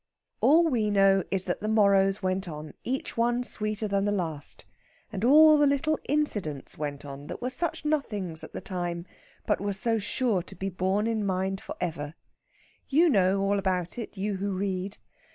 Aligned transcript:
All 0.39 0.67
we 0.67 0.89
know 0.89 1.23
is 1.29 1.45
that 1.45 1.59
the 1.61 1.67
morrows 1.67 2.23
went 2.23 2.47
on, 2.49 2.73
each 2.83 3.17
one 3.17 3.43
sweeter 3.43 3.87
than 3.87 4.03
the 4.05 4.11
last, 4.11 4.65
and 5.13 5.23
all 5.23 5.59
the 5.59 5.67
little 5.67 5.99
incidents 6.09 6.75
went 6.75 7.05
on 7.05 7.27
that 7.27 7.39
were 7.39 7.51
such 7.51 7.85
nothings 7.85 8.43
at 8.43 8.51
the 8.51 8.61
time, 8.61 9.05
but 9.45 9.61
were 9.61 9.73
so 9.73 9.99
sure 9.99 10.41
to 10.41 10.55
be 10.55 10.69
borne 10.69 11.05
in 11.05 11.23
mind 11.23 11.61
for 11.61 11.75
ever! 11.79 12.15
You 12.89 13.09
know 13.11 13.41
all 13.41 13.59
about 13.59 13.99
it, 13.99 14.17
you 14.17 14.37
who 14.37 14.53
read. 14.53 14.97